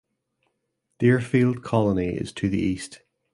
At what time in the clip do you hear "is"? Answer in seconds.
2.15-2.31